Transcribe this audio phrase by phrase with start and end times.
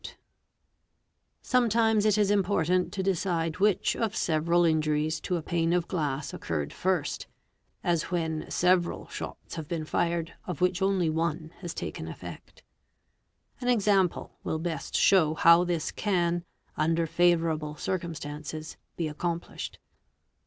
[0.73, 5.87] * Sometimes it is important to decide which of several injuries to a pane of
[5.87, 7.27] glass occurred first,
[7.83, 12.63] as when several shots have been fired of which only one has taken effect.
[13.59, 16.45] An example will best show how this ean,
[16.75, 19.77] under favourable circumstances, be accomplished.